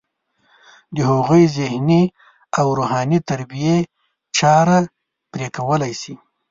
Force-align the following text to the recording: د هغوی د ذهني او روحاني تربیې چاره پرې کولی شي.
د 0.95 0.97
هغوی 1.11 1.43
د 1.47 1.51
ذهني 1.57 2.03
او 2.59 2.67
روحاني 2.79 3.19
تربیې 3.29 3.77
چاره 4.37 4.77
پرې 5.31 5.47
کولی 5.57 5.93
شي. 6.01 6.15